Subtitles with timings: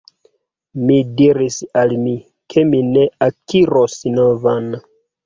[0.85, 2.13] Mi diris al mi,
[2.53, 4.73] ke mi ne akiros novan.